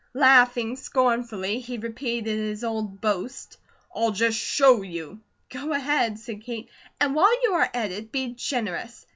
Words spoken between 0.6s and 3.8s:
scornfully, he repeated his old boast: